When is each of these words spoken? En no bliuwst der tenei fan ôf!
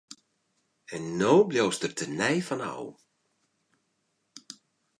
En 0.95 1.05
no 1.19 1.33
bliuwst 1.49 1.81
der 1.83 1.93
tenei 1.97 2.37
fan 2.47 2.65
ôf! 2.73 2.95